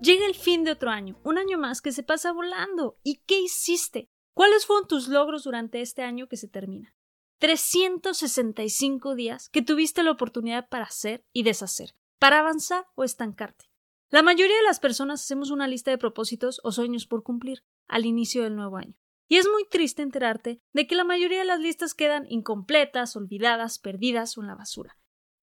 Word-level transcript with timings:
Llega 0.00 0.24
el 0.24 0.34
fin 0.34 0.64
de 0.64 0.70
otro 0.70 0.90
año, 0.90 1.20
un 1.24 1.36
año 1.36 1.58
más 1.58 1.82
que 1.82 1.92
se 1.92 2.02
pasa 2.02 2.32
volando. 2.32 2.98
¿Y 3.02 3.16
qué 3.26 3.38
hiciste? 3.38 4.08
¿Cuáles 4.32 4.64
fueron 4.64 4.88
tus 4.88 5.08
logros 5.08 5.44
durante 5.44 5.82
este 5.82 6.02
año 6.02 6.26
que 6.26 6.38
se 6.38 6.48
termina? 6.48 6.94
365 7.38 9.14
días 9.14 9.50
que 9.50 9.60
tuviste 9.60 10.02
la 10.02 10.12
oportunidad 10.12 10.68
para 10.70 10.84
hacer 10.84 11.26
y 11.34 11.42
deshacer, 11.42 11.94
para 12.18 12.38
avanzar 12.38 12.86
o 12.94 13.04
estancarte. 13.04 13.66
La 14.08 14.22
mayoría 14.22 14.56
de 14.56 14.62
las 14.62 14.80
personas 14.80 15.22
hacemos 15.22 15.50
una 15.50 15.68
lista 15.68 15.90
de 15.90 15.98
propósitos 15.98 16.62
o 16.64 16.72
sueños 16.72 17.06
por 17.06 17.22
cumplir 17.22 17.62
al 17.86 18.06
inicio 18.06 18.42
del 18.42 18.56
nuevo 18.56 18.78
año. 18.78 18.96
Y 19.28 19.36
es 19.36 19.46
muy 19.48 19.66
triste 19.68 20.00
enterarte 20.00 20.62
de 20.72 20.86
que 20.86 20.94
la 20.94 21.04
mayoría 21.04 21.40
de 21.40 21.44
las 21.44 21.60
listas 21.60 21.92
quedan 21.92 22.24
incompletas, 22.30 23.16
olvidadas, 23.16 23.78
perdidas 23.78 24.36
o 24.38 24.40
en 24.40 24.46
la 24.46 24.54
basura 24.54 24.99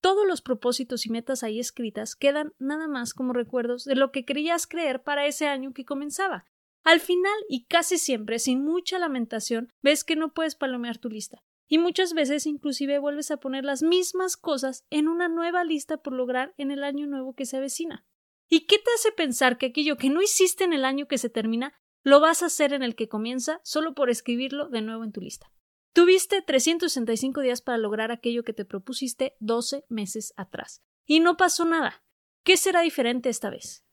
todos 0.08 0.26
los 0.26 0.42
propósitos 0.42 1.06
y 1.06 1.10
metas 1.10 1.44
ahí 1.44 1.60
escritas 1.60 2.16
quedan 2.16 2.54
nada 2.60 2.88
más 2.88 3.14
como 3.14 3.34
recuerdos 3.34 3.84
de 3.84 3.96
lo 3.96 4.14
que 4.14 4.24
creías 4.24 4.66
creer 4.66 5.04
para 5.04 5.26
ese 5.26 5.48
año 5.48 5.74
que 5.74 5.84
comenzaba. 5.84 6.46
Al 6.86 7.02
final, 7.02 7.38
y 7.50 7.66
casi 7.66 7.98
siempre, 7.98 8.40
sin 8.40 8.64
mucha 8.64 9.00
lamentación, 9.00 9.74
ves 9.82 10.06
que 10.06 10.16
no 10.16 10.34
puedes 10.34 10.56
palomear 10.56 10.98
tu 10.98 11.10
lista. 11.10 11.44
Y 11.68 11.78
muchas 11.78 12.14
veces 12.14 12.46
inclusive 12.46 13.00
vuelves 13.00 13.32
a 13.32 13.38
poner 13.42 13.66
las 13.66 13.84
mismas 13.84 14.38
cosas 14.38 14.86
en 14.90 15.10
una 15.10 15.28
nueva 15.28 15.66
lista 15.66 15.98
por 15.98 16.14
lograr 16.14 16.54
en 16.56 16.72
el 16.72 16.86
año 16.86 17.06
nuevo 17.06 17.34
que 17.34 17.46
se 17.46 17.58
avecina. 17.58 18.06
¿Y 18.48 18.62
qué 18.62 18.78
te 18.78 18.90
hace 18.96 19.12
pensar 19.12 19.58
que 19.58 19.66
aquello 19.66 19.98
que 19.98 20.10
no 20.10 20.22
hiciste 20.22 20.64
en 20.64 20.72
el 20.72 20.86
año 20.86 21.10
que 21.10 21.18
se 21.18 21.30
termina 21.30 21.74
lo 22.02 22.22
vas 22.22 22.44
a 22.44 22.46
hacer 22.46 22.72
en 22.72 22.82
el 22.82 22.96
que 22.96 23.10
comienza 23.10 23.60
solo 23.66 23.94
por 23.94 24.10
escribirlo 24.10 24.70
de 24.70 24.84
nuevo 24.84 25.04
en 25.04 25.12
tu 25.12 25.20
lista? 25.20 25.52
Tuviste 25.98 26.44
365 26.44 27.42
días 27.42 27.64
para 27.64 27.80
lograr 27.80 28.12
aquello 28.12 28.44
que 28.44 28.54
te 28.54 28.66
propusiste 28.66 29.36
12 29.40 29.84
meses 29.90 30.32
atrás. 30.38 30.84
Y 31.08 31.22
no 31.22 31.38
pasó 31.38 31.66
nada. 31.66 32.04
¿Qué 32.44 32.56
será 32.56 32.82
diferente 32.82 33.30
esta 33.30 33.50
vez? 33.50 33.84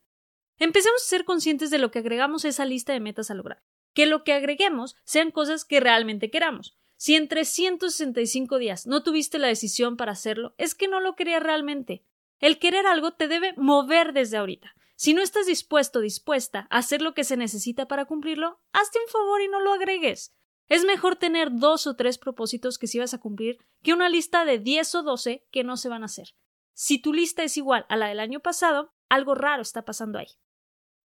Empecemos 0.58 1.02
a 1.02 1.08
ser 1.08 1.24
conscientes 1.24 1.70
de 1.70 1.78
lo 1.78 1.90
que 1.90 2.00
agregamos 2.00 2.44
a 2.44 2.48
esa 2.48 2.66
lista 2.66 2.92
de 2.92 3.00
metas 3.00 3.30
a 3.30 3.34
lograr. 3.34 3.62
Que 3.94 4.04
lo 4.04 4.22
que 4.22 4.34
agreguemos 4.34 4.96
sean 5.04 5.30
cosas 5.30 5.64
que 5.64 5.80
realmente 5.80 6.30
queramos. 6.30 6.76
Si 6.98 7.14
en 7.14 7.26
365 7.26 8.58
días 8.58 8.86
no 8.86 9.02
tuviste 9.02 9.38
la 9.38 9.48
decisión 9.48 9.96
para 9.96 10.12
hacerlo, 10.12 10.54
es 10.58 10.74
que 10.74 10.88
no 10.88 11.00
lo 11.00 11.16
querías 11.16 11.42
realmente. 11.42 12.04
El 12.38 12.58
querer 12.58 12.86
algo 12.86 13.14
te 13.14 13.28
debe 13.28 13.54
mover 13.56 14.12
desde 14.12 14.36
ahorita. 14.36 14.74
Si 14.94 15.14
no 15.14 15.22
estás 15.22 15.46
dispuesto 15.46 16.00
dispuesta 16.00 16.66
a 16.68 16.76
hacer 16.76 17.00
lo 17.00 17.14
que 17.14 17.24
se 17.24 17.38
necesita 17.38 17.88
para 17.88 18.04
cumplirlo, 18.04 18.60
hazte 18.72 18.98
un 18.98 19.10
favor 19.10 19.40
y 19.40 19.48
no 19.48 19.62
lo 19.62 19.72
agregues. 19.72 20.34
Es 20.68 20.84
mejor 20.84 21.16
tener 21.16 21.48
dos 21.52 21.86
o 21.86 21.94
tres 21.94 22.18
propósitos 22.18 22.78
que 22.78 22.86
sí 22.86 22.98
vas 22.98 23.14
a 23.14 23.20
cumplir 23.20 23.58
que 23.82 23.92
una 23.92 24.08
lista 24.08 24.44
de 24.44 24.58
diez 24.58 24.94
o 24.94 25.02
doce 25.02 25.46
que 25.50 25.64
no 25.64 25.76
se 25.76 25.88
van 25.88 26.02
a 26.02 26.06
hacer. 26.06 26.34
Si 26.72 26.98
tu 26.98 27.12
lista 27.12 27.42
es 27.42 27.56
igual 27.56 27.84
a 27.88 27.96
la 27.96 28.08
del 28.08 28.18
año 28.18 28.40
pasado, 28.40 28.92
algo 29.08 29.34
raro 29.34 29.62
está 29.62 29.84
pasando 29.84 30.18
ahí. 30.18 30.28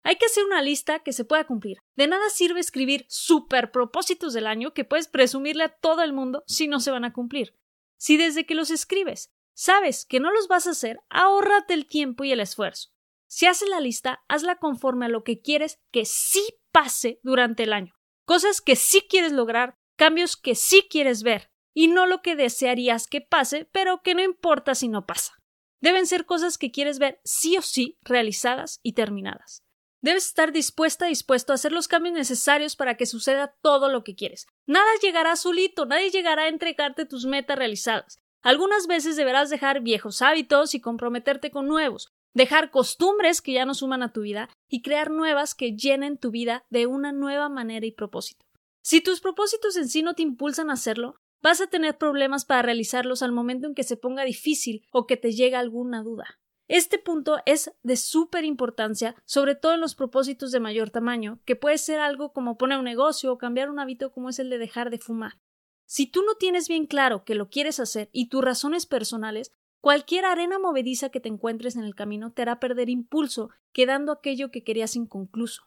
Hay 0.04 0.16
que 0.16 0.26
hacer 0.26 0.44
una 0.44 0.62
lista 0.62 1.00
que 1.00 1.12
se 1.12 1.24
pueda 1.24 1.46
cumplir. 1.46 1.78
De 1.96 2.06
nada 2.06 2.30
sirve 2.30 2.60
escribir 2.60 3.04
super 3.08 3.72
propósitos 3.72 4.32
del 4.32 4.46
año 4.46 4.72
que 4.72 4.84
puedes 4.84 5.08
presumirle 5.08 5.64
a 5.64 5.76
todo 5.76 6.02
el 6.02 6.12
mundo 6.12 6.44
si 6.46 6.68
no 6.68 6.78
se 6.78 6.92
van 6.92 7.04
a 7.04 7.12
cumplir. 7.12 7.58
Si 7.96 8.16
desde 8.16 8.46
que 8.46 8.54
los 8.54 8.70
escribes 8.70 9.34
sabes 9.54 10.06
que 10.06 10.20
no 10.20 10.30
los 10.30 10.46
vas 10.46 10.68
a 10.68 10.70
hacer, 10.70 11.00
ahórrate 11.10 11.74
el 11.74 11.86
tiempo 11.86 12.22
y 12.22 12.30
el 12.30 12.40
esfuerzo. 12.40 12.90
Si 13.26 13.46
haces 13.46 13.68
la 13.68 13.80
lista, 13.80 14.22
hazla 14.28 14.56
conforme 14.56 15.06
a 15.06 15.10
lo 15.10 15.24
que 15.24 15.42
quieres 15.42 15.80
que 15.90 16.04
sí 16.04 16.46
pase 16.70 17.18
durante 17.22 17.64
el 17.64 17.72
año 17.72 17.97
cosas 18.28 18.60
que 18.60 18.76
sí 18.76 19.06
quieres 19.08 19.32
lograr, 19.32 19.78
cambios 19.96 20.36
que 20.36 20.54
sí 20.54 20.86
quieres 20.90 21.22
ver, 21.22 21.50
y 21.72 21.88
no 21.88 22.06
lo 22.06 22.20
que 22.20 22.36
desearías 22.36 23.06
que 23.06 23.22
pase, 23.22 23.64
pero 23.72 24.02
que 24.02 24.14
no 24.14 24.22
importa 24.22 24.74
si 24.74 24.86
no 24.86 25.06
pasa. 25.06 25.32
Deben 25.80 26.06
ser 26.06 26.26
cosas 26.26 26.58
que 26.58 26.70
quieres 26.70 26.98
ver 26.98 27.22
sí 27.24 27.56
o 27.56 27.62
sí 27.62 27.98
realizadas 28.02 28.80
y 28.82 28.92
terminadas. 28.92 29.64
Debes 30.02 30.26
estar 30.26 30.52
dispuesta, 30.52 31.06
dispuesto 31.06 31.52
a 31.52 31.54
hacer 31.54 31.72
los 31.72 31.88
cambios 31.88 32.14
necesarios 32.14 32.76
para 32.76 32.98
que 32.98 33.06
suceda 33.06 33.56
todo 33.62 33.88
lo 33.88 34.04
que 34.04 34.14
quieres. 34.14 34.46
Nada 34.66 34.90
llegará 35.00 35.34
solito, 35.34 35.86
nadie 35.86 36.10
llegará 36.10 36.42
a 36.42 36.48
entregarte 36.48 37.06
tus 37.06 37.24
metas 37.24 37.56
realizadas. 37.56 38.18
Algunas 38.42 38.86
veces 38.86 39.16
deberás 39.16 39.48
dejar 39.48 39.80
viejos 39.80 40.20
hábitos 40.20 40.74
y 40.74 40.82
comprometerte 40.82 41.50
con 41.50 41.66
nuevos, 41.66 42.12
dejar 42.38 42.70
costumbres 42.70 43.42
que 43.42 43.52
ya 43.52 43.66
no 43.66 43.74
suman 43.74 44.02
a 44.02 44.12
tu 44.12 44.22
vida 44.22 44.48
y 44.68 44.80
crear 44.82 45.10
nuevas 45.10 45.56
que 45.56 45.74
llenen 45.74 46.18
tu 46.18 46.30
vida 46.30 46.64
de 46.70 46.86
una 46.86 47.10
nueva 47.10 47.48
manera 47.48 47.84
y 47.84 47.90
propósito. 47.90 48.46
Si 48.80 49.00
tus 49.00 49.20
propósitos 49.20 49.76
en 49.76 49.88
sí 49.88 50.02
no 50.02 50.14
te 50.14 50.22
impulsan 50.22 50.70
a 50.70 50.74
hacerlo, 50.74 51.16
vas 51.42 51.60
a 51.60 51.66
tener 51.66 51.98
problemas 51.98 52.44
para 52.44 52.62
realizarlos 52.62 53.22
al 53.22 53.32
momento 53.32 53.66
en 53.66 53.74
que 53.74 53.82
se 53.82 53.96
ponga 53.96 54.22
difícil 54.24 54.86
o 54.92 55.04
que 55.06 55.16
te 55.16 55.32
llegue 55.32 55.56
alguna 55.56 56.04
duda. 56.04 56.38
Este 56.68 56.98
punto 56.98 57.38
es 57.44 57.72
de 57.82 57.96
súper 57.96 58.44
importancia, 58.44 59.16
sobre 59.24 59.56
todo 59.56 59.74
en 59.74 59.80
los 59.80 59.96
propósitos 59.96 60.52
de 60.52 60.60
mayor 60.60 60.90
tamaño, 60.90 61.40
que 61.44 61.56
puede 61.56 61.78
ser 61.78 61.98
algo 61.98 62.32
como 62.32 62.56
poner 62.56 62.78
un 62.78 62.84
negocio 62.84 63.32
o 63.32 63.38
cambiar 63.38 63.68
un 63.68 63.80
hábito 63.80 64.12
como 64.12 64.28
es 64.28 64.38
el 64.38 64.48
de 64.48 64.58
dejar 64.58 64.90
de 64.90 64.98
fumar. 64.98 65.40
Si 65.86 66.06
tú 66.06 66.22
no 66.22 66.34
tienes 66.34 66.68
bien 66.68 66.86
claro 66.86 67.24
que 67.24 67.34
lo 67.34 67.48
quieres 67.48 67.80
hacer 67.80 68.10
y 68.12 68.28
tus 68.28 68.44
razones 68.44 68.86
personales, 68.86 69.50
Cualquier 69.80 70.24
arena 70.24 70.58
movediza 70.58 71.10
que 71.10 71.20
te 71.20 71.28
encuentres 71.28 71.76
en 71.76 71.84
el 71.84 71.94
camino 71.94 72.32
te 72.32 72.42
hará 72.42 72.58
perder 72.58 72.90
impulso, 72.90 73.50
quedando 73.72 74.12
aquello 74.12 74.50
que 74.50 74.64
querías 74.64 74.96
inconcluso. 74.96 75.62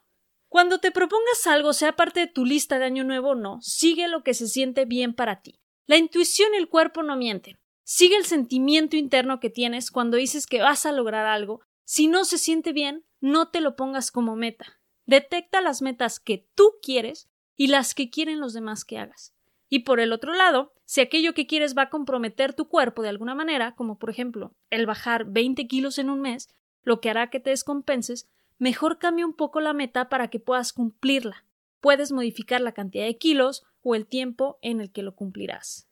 Cuando 0.50 0.80
te 0.80 0.92
propongas 0.92 1.48
algo, 1.48 1.72
sea 1.72 1.96
parte 1.96 2.20
de 2.20 2.28
tu 2.28 2.46
lista 2.46 2.78
de 2.78 2.86
año 2.86 3.06
nuevo 3.06 3.30
o 3.30 3.36
no, 3.36 3.62
sigue 3.62 4.10
lo 4.10 4.22
que 4.24 4.34
se 4.34 4.48
siente 4.48 4.84
bien 4.84 5.14
para 5.14 5.42
ti. 5.42 5.62
La 5.88 5.98
intuición 5.98 6.54
y 6.54 6.58
el 6.58 6.68
cuerpo 6.68 7.04
no 7.04 7.16
mienten. 7.16 7.58
Sigue 7.84 8.18
el 8.18 8.26
sentimiento 8.26 8.98
interno 8.98 9.40
que 9.40 9.50
tienes 9.50 9.92
cuando 9.92 10.18
dices 10.18 10.48
que 10.48 10.62
vas 10.62 10.86
a 10.86 10.92
lograr 10.92 11.26
algo. 11.26 11.62
Si 11.86 12.08
no 12.08 12.26
se 12.26 12.38
siente 12.38 12.74
bien, 12.74 13.06
no 13.22 13.50
te 13.50 13.62
lo 13.62 13.76
pongas 13.78 14.12
como 14.12 14.36
meta. 14.36 14.82
Detecta 15.06 15.62
las 15.62 15.82
metas 15.82 16.20
que 16.20 16.50
tú 16.54 16.74
quieres 16.82 17.30
y 17.56 17.68
las 17.68 17.96
que 17.96 18.10
quieren 18.10 18.40
los 18.40 18.54
demás 18.54 18.84
que 18.86 18.98
hagas. 18.98 19.34
Y 19.74 19.80
por 19.80 20.02
el 20.02 20.12
otro 20.12 20.34
lado, 20.34 20.74
si 20.84 21.00
aquello 21.00 21.34
que 21.34 21.48
quieres 21.48 21.78
va 21.78 21.84
a 21.84 21.90
comprometer 21.90 22.54
tu 22.54 22.68
cuerpo 22.68 23.02
de 23.02 23.08
alguna 23.08 23.36
manera, 23.36 23.74
como 23.74 23.98
por 23.98 24.10
ejemplo 24.10 24.54
el 24.70 24.86
bajar 24.86 25.24
20 25.24 25.66
kilos 25.68 25.98
en 25.98 26.10
un 26.10 26.20
mes, 26.20 26.54
lo 26.84 27.00
que 27.00 27.10
hará 27.10 27.30
que 27.30 27.40
te 27.40 27.52
descompenses, 27.52 28.30
mejor 28.58 29.00
cambia 29.00 29.26
un 29.26 29.34
poco 29.34 29.62
la 29.62 29.72
meta 29.72 30.10
para 30.10 30.28
que 30.28 30.42
puedas 30.42 30.74
cumplirla. 30.74 31.46
Puedes 31.80 32.12
modificar 32.12 32.60
la 32.60 32.74
cantidad 32.74 33.06
de 33.06 33.18
kilos 33.18 33.64
o 33.82 33.96
el 33.96 34.08
tiempo 34.08 34.60
en 34.62 34.82
el 34.82 34.92
que 34.92 35.04
lo 35.04 35.16
cumplirás. 35.16 35.88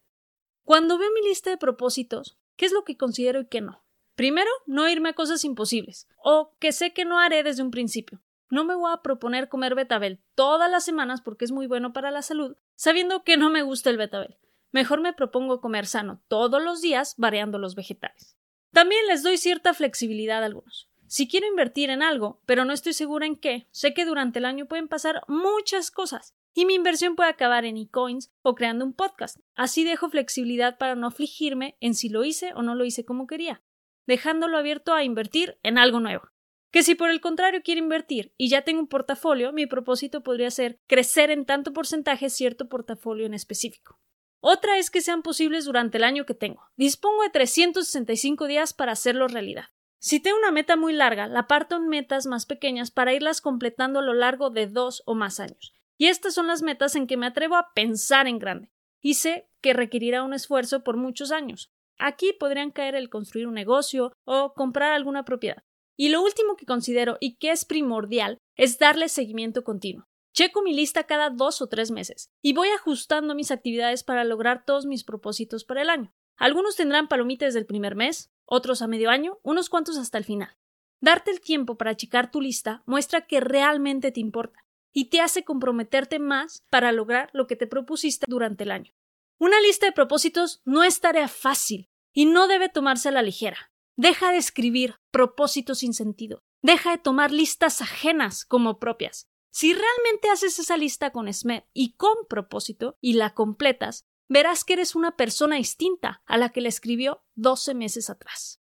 Cuando 0.65 0.97
veo 0.97 1.09
mi 1.13 1.25
lista 1.25 1.49
de 1.49 1.57
propósitos, 1.57 2.37
¿qué 2.57 2.65
es 2.65 2.73
lo 2.73 2.83
que 2.83 2.97
considero 2.97 3.39
y 3.39 3.47
qué 3.47 3.61
no? 3.61 3.85
Primero, 4.15 4.51
no 4.65 4.89
irme 4.89 5.07
a 5.07 5.13
cosas 5.13 5.45
imposibles, 5.45 6.09
o 6.21 6.53
que 6.59 6.73
sé 6.73 6.91
que 6.91 7.05
no 7.05 7.17
haré 7.17 7.43
desde 7.43 7.63
un 7.63 7.71
principio. 7.71 8.21
No 8.49 8.65
me 8.65 8.75
voy 8.75 8.91
a 8.91 9.01
proponer 9.01 9.47
comer 9.47 9.75
betabel 9.75 10.19
todas 10.35 10.69
las 10.69 10.83
semanas 10.83 11.21
porque 11.21 11.45
es 11.45 11.51
muy 11.51 11.67
bueno 11.67 11.93
para 11.93 12.11
la 12.11 12.21
salud, 12.21 12.57
sabiendo 12.75 13.23
que 13.23 13.37
no 13.37 13.49
me 13.49 13.61
gusta 13.61 13.89
el 13.89 13.97
betabel. 13.97 14.37
Mejor 14.71 15.01
me 15.01 15.13
propongo 15.13 15.61
comer 15.61 15.85
sano 15.85 16.21
todos 16.27 16.61
los 16.61 16.81
días, 16.81 17.15
variando 17.17 17.59
los 17.59 17.75
vegetales. 17.75 18.35
También 18.71 19.05
les 19.07 19.23
doy 19.23 19.37
cierta 19.37 19.73
flexibilidad 19.73 20.43
a 20.43 20.45
algunos. 20.45 20.89
Si 21.07 21.27
quiero 21.27 21.47
invertir 21.47 21.89
en 21.89 22.03
algo, 22.03 22.39
pero 22.45 22.65
no 22.65 22.73
estoy 22.73 22.93
segura 22.93 23.25
en 23.25 23.35
qué, 23.35 23.67
sé 23.71 23.95
que 23.95 24.05
durante 24.05 24.37
el 24.37 24.45
año 24.45 24.67
pueden 24.67 24.87
pasar 24.87 25.23
muchas 25.27 25.89
cosas 25.89 26.35
y 26.53 26.65
mi 26.65 26.75
inversión 26.75 27.15
puede 27.15 27.29
acabar 27.29 27.65
en 27.65 27.77
e-coins 27.77 28.31
o 28.43 28.53
creando 28.53 28.85
un 28.85 28.93
podcast. 28.93 29.39
Así 29.55 29.83
dejo 29.83 30.09
flexibilidad 30.09 30.77
para 30.77 30.95
no 30.95 31.07
afligirme 31.07 31.77
en 31.79 31.95
si 31.95 32.09
lo 32.09 32.23
hice 32.23 32.53
o 32.53 32.61
no 32.61 32.75
lo 32.75 32.85
hice 32.85 33.05
como 33.05 33.25
quería, 33.25 33.63
dejándolo 34.05 34.57
abierto 34.57 34.93
a 34.93 35.03
invertir 35.03 35.57
en 35.63 35.79
algo 35.79 35.99
nuevo. 35.99 36.29
Que 36.71 36.83
si 36.83 36.95
por 36.95 37.09
el 37.09 37.19
contrario 37.19 37.61
quiero 37.63 37.79
invertir 37.79 38.33
y 38.37 38.49
ya 38.49 38.61
tengo 38.63 38.79
un 38.79 38.87
portafolio, 38.87 39.51
mi 39.51 39.65
propósito 39.65 40.21
podría 40.21 40.51
ser 40.51 40.79
crecer 40.87 41.31
en 41.31 41.45
tanto 41.45 41.73
porcentaje 41.73 42.29
cierto 42.29 42.69
portafolio 42.69 43.25
en 43.25 43.33
específico. 43.33 43.99
Otra 44.41 44.77
es 44.77 44.89
que 44.89 45.01
sean 45.01 45.21
posibles 45.21 45.65
durante 45.65 45.97
el 45.97 46.03
año 46.03 46.25
que 46.25 46.33
tengo. 46.33 46.63
Dispongo 46.77 47.23
de 47.23 47.29
365 47.29 48.47
días 48.47 48.73
para 48.73 48.93
hacerlo 48.93 49.27
realidad. 49.27 49.65
Si 49.97 50.21
tengo 50.21 50.37
una 50.37 50.51
meta 50.51 50.77
muy 50.77 50.93
larga, 50.93 51.27
la 51.27 51.47
parto 51.47 51.75
en 51.75 51.89
metas 51.89 52.25
más 52.25 52.45
pequeñas 52.45 52.89
para 52.89 53.13
irlas 53.13 53.41
completando 53.41 53.99
a 53.99 54.03
lo 54.03 54.13
largo 54.13 54.49
de 54.49 54.67
dos 54.67 55.03
o 55.05 55.13
más 55.13 55.41
años. 55.41 55.73
Y 55.97 56.07
estas 56.07 56.33
son 56.33 56.47
las 56.47 56.61
metas 56.61 56.95
en 56.95 57.05
que 57.05 57.17
me 57.17 57.25
atrevo 57.25 57.57
a 57.57 57.73
pensar 57.73 58.27
en 58.27 58.39
grande. 58.39 58.71
Y 59.01 59.15
sé 59.15 59.49
que 59.59 59.73
requerirá 59.73 60.23
un 60.23 60.33
esfuerzo 60.33 60.83
por 60.85 60.95
muchos 60.95 61.31
años. 61.31 61.73
Aquí 61.97 62.31
podrían 62.31 62.71
caer 62.71 62.95
el 62.95 63.09
construir 63.09 63.47
un 63.47 63.55
negocio 63.55 64.13
o 64.23 64.53
comprar 64.53 64.93
alguna 64.93 65.25
propiedad. 65.25 65.63
Y 65.99 66.07
lo 66.07 66.21
último 66.21 66.55
que 66.55 66.65
considero 66.65 67.17
y 67.19 67.35
que 67.35 67.51
es 67.51 67.65
primordial 67.65 68.37
es 68.55 68.79
darle 68.79 69.09
seguimiento 69.09 69.65
continuo. 69.65 70.05
Checo 70.33 70.61
mi 70.61 70.73
lista 70.73 71.03
cada 71.03 71.29
dos 71.29 71.61
o 71.61 71.67
tres 71.67 71.91
meses 71.91 72.29
y 72.41 72.53
voy 72.53 72.69
ajustando 72.69 73.35
mis 73.35 73.51
actividades 73.51 74.05
para 74.05 74.23
lograr 74.23 74.63
todos 74.63 74.85
mis 74.85 75.03
propósitos 75.03 75.65
para 75.65 75.81
el 75.81 75.89
año. 75.89 76.13
Algunos 76.37 76.77
tendrán 76.77 77.09
palomitas 77.09 77.53
del 77.53 77.65
primer 77.65 77.95
mes, 77.95 78.31
otros 78.45 78.81
a 78.81 78.87
medio 78.87 79.09
año, 79.09 79.39
unos 79.43 79.67
cuantos 79.67 79.97
hasta 79.97 80.17
el 80.17 80.23
final. 80.23 80.55
Darte 81.01 81.31
el 81.31 81.41
tiempo 81.41 81.75
para 81.75 81.91
achicar 81.91 82.31
tu 82.31 82.39
lista 82.39 82.81
muestra 82.85 83.27
que 83.27 83.41
realmente 83.41 84.13
te 84.13 84.21
importa 84.21 84.63
y 84.93 85.09
te 85.09 85.19
hace 85.19 85.43
comprometerte 85.43 86.17
más 86.17 86.63
para 86.69 86.93
lograr 86.93 87.29
lo 87.33 87.45
que 87.45 87.57
te 87.57 87.67
propusiste 87.67 88.25
durante 88.29 88.63
el 88.63 88.71
año. 88.71 88.93
Una 89.37 89.59
lista 89.59 89.85
de 89.85 89.91
propósitos 89.91 90.61
no 90.63 90.85
es 90.85 91.01
tarea 91.01 91.27
fácil 91.27 91.89
y 92.13 92.25
no 92.25 92.47
debe 92.47 92.69
tomarse 92.69 93.09
a 93.09 93.11
la 93.11 93.21
ligera. 93.21 93.73
Deja 93.99 94.31
de 94.31 94.37
escribir 94.37 94.95
propósitos 95.11 95.79
sin 95.79 95.93
sentido. 95.93 96.41
Deja 96.61 96.91
de 96.91 96.99
tomar 96.99 97.33
listas 97.33 97.81
ajenas 97.81 98.45
como 98.45 98.79
propias. 98.79 99.27
Si 99.51 99.73
realmente 99.73 100.29
haces 100.29 100.57
esa 100.57 100.77
lista 100.77 101.11
con 101.11 101.27
esmer 101.27 101.67
y 101.73 101.95
con 101.97 102.13
propósito 102.29 102.97
y 103.01 103.15
la 103.15 103.33
completas, 103.33 104.05
verás 104.29 104.63
que 104.63 104.71
eres 104.71 104.95
una 104.95 105.17
persona 105.17 105.57
distinta 105.57 106.21
a 106.25 106.37
la 106.37 106.47
que 106.47 106.61
la 106.61 106.69
escribió 106.69 107.25
12 107.35 107.73
meses 107.73 108.09
atrás. 108.09 108.61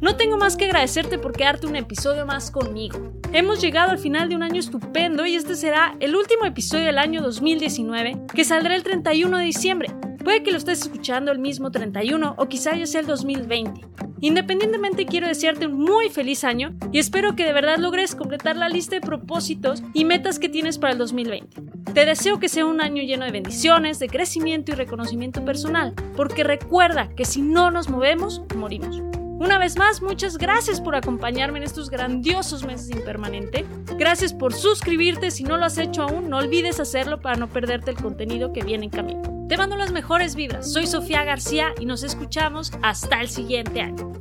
No 0.00 0.16
tengo 0.16 0.36
más 0.36 0.56
que 0.56 0.64
agradecerte 0.64 1.20
por 1.20 1.30
quedarte 1.30 1.68
un 1.68 1.76
episodio 1.76 2.26
más 2.26 2.50
conmigo. 2.50 3.12
Hemos 3.32 3.60
llegado 3.60 3.92
al 3.92 3.98
final 4.00 4.28
de 4.28 4.34
un 4.34 4.42
año 4.42 4.58
estupendo 4.58 5.24
y 5.24 5.36
este 5.36 5.54
será 5.54 5.96
el 6.00 6.16
último 6.16 6.46
episodio 6.46 6.86
del 6.86 6.98
año 6.98 7.22
2019 7.22 8.26
que 8.34 8.44
saldrá 8.44 8.74
el 8.74 8.82
31 8.82 9.38
de 9.38 9.44
diciembre. 9.44 9.99
Puede 10.24 10.42
que 10.42 10.52
lo 10.52 10.58
estés 10.58 10.82
escuchando 10.82 11.32
el 11.32 11.38
mismo 11.38 11.70
31 11.70 12.34
o 12.36 12.48
quizá 12.48 12.76
ya 12.76 12.86
sea 12.86 13.00
el 13.00 13.06
2020. 13.06 13.80
Independientemente 14.20 15.06
quiero 15.06 15.26
desearte 15.26 15.66
un 15.66 15.78
muy 15.80 16.10
feliz 16.10 16.44
año 16.44 16.74
y 16.92 16.98
espero 16.98 17.34
que 17.34 17.46
de 17.46 17.54
verdad 17.54 17.78
logres 17.78 18.14
completar 18.14 18.56
la 18.56 18.68
lista 18.68 18.96
de 18.96 19.00
propósitos 19.00 19.82
y 19.94 20.04
metas 20.04 20.38
que 20.38 20.50
tienes 20.50 20.78
para 20.78 20.92
el 20.92 20.98
2020. 20.98 21.62
Te 21.94 22.04
deseo 22.04 22.38
que 22.38 22.50
sea 22.50 22.66
un 22.66 22.82
año 22.82 23.02
lleno 23.02 23.24
de 23.24 23.32
bendiciones, 23.32 23.98
de 23.98 24.08
crecimiento 24.08 24.72
y 24.72 24.74
reconocimiento 24.74 25.44
personal, 25.44 25.94
porque 26.16 26.44
recuerda 26.44 27.08
que 27.16 27.24
si 27.24 27.40
no 27.40 27.70
nos 27.70 27.88
movemos, 27.88 28.42
morimos. 28.54 29.02
Una 29.40 29.58
vez 29.58 29.78
más, 29.78 30.02
muchas 30.02 30.36
gracias 30.36 30.82
por 30.82 30.94
acompañarme 30.94 31.58
en 31.58 31.64
estos 31.64 31.88
grandiosos 31.88 32.66
meses 32.66 32.90
impermanente. 32.90 33.64
Gracias 33.96 34.34
por 34.34 34.52
suscribirte. 34.52 35.30
Si 35.30 35.44
no 35.44 35.56
lo 35.56 35.64
has 35.64 35.78
hecho 35.78 36.02
aún, 36.02 36.28
no 36.28 36.36
olvides 36.36 36.78
hacerlo 36.78 37.22
para 37.22 37.36
no 37.36 37.48
perderte 37.48 37.90
el 37.90 37.96
contenido 37.96 38.52
que 38.52 38.62
viene 38.62 38.84
en 38.84 38.90
camino. 38.90 39.39
Te 39.50 39.56
mando 39.56 39.74
las 39.74 39.90
mejores 39.90 40.36
vibras. 40.36 40.72
Soy 40.72 40.86
Sofía 40.86 41.24
García 41.24 41.74
y 41.80 41.84
nos 41.84 42.04
escuchamos 42.04 42.70
hasta 42.82 43.20
el 43.20 43.28
siguiente 43.28 43.80
año. 43.80 44.12